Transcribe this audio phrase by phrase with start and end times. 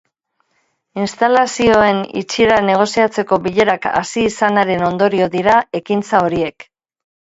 [1.01, 6.67] Instalazioen itxiera negoziatzeko bilerak hasi izanaren ondorio dira ekintza horiek.